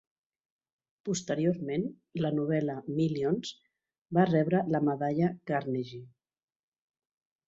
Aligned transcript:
Posteriorment, 1.09 1.83
la 2.25 2.31
novel·la 2.37 2.77
"Millions" 2.99 3.51
va 4.19 4.25
rebre 4.31 4.63
la 4.77 4.81
medalla 4.87 5.29
Carnegie. 5.53 6.01